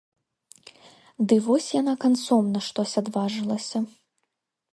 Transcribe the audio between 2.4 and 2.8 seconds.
на